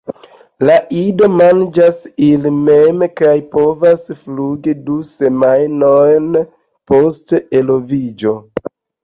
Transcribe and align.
La 0.67 0.75
idoj 0.99 1.27
manĝas 1.41 1.99
ili 2.27 2.51
mem 2.55 3.03
kaj 3.21 3.35
povas 3.51 4.07
flugi 4.23 4.75
du 4.89 4.97
semajnojn 5.11 6.41
post 6.95 7.37
eloviĝo. 7.63 8.35